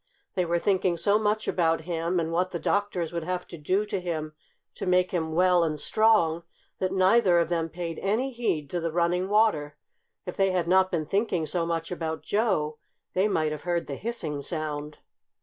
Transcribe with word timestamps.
They 0.33 0.45
were 0.45 0.57
thinking 0.57 0.97
so 0.97 1.19
much 1.19 1.47
about 1.47 1.81
him, 1.81 2.19
and 2.19 2.31
what 2.31 2.49
the 2.49 2.57
doctors 2.57 3.13
would 3.13 3.23
have 3.23 3.47
to 3.49 3.55
do 3.55 3.85
to 3.85 3.99
him 4.01 4.33
to 4.73 4.87
make 4.87 5.11
him 5.11 5.31
well 5.33 5.63
and 5.63 5.79
strong, 5.79 6.41
that 6.79 6.91
neither 6.91 7.37
of 7.37 7.49
them 7.49 7.69
paid 7.69 7.99
any 7.99 8.31
heed 8.31 8.67
to 8.71 8.79
the 8.79 8.91
running 8.91 9.29
water. 9.29 9.77
If 10.25 10.35
they 10.37 10.49
had 10.53 10.67
not 10.67 10.89
been 10.89 11.05
thinking 11.05 11.45
so 11.45 11.67
much 11.67 11.91
about 11.91 12.23
Joe 12.23 12.79
they 13.13 13.27
might 13.27 13.51
have 13.51 13.61
heard 13.61 13.85
the 13.85 13.93
hissing 13.95 14.41
sound. 14.41 14.97